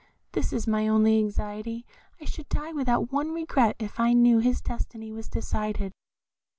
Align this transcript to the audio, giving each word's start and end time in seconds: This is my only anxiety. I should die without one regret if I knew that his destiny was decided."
This 0.31 0.51
is 0.51 0.65
my 0.65 0.87
only 0.87 1.19
anxiety. 1.19 1.85
I 2.19 2.25
should 2.25 2.49
die 2.49 2.73
without 2.73 3.11
one 3.11 3.33
regret 3.33 3.75
if 3.77 3.99
I 3.99 4.13
knew 4.13 4.37
that 4.37 4.45
his 4.45 4.59
destiny 4.59 5.11
was 5.11 5.29
decided." 5.29 5.91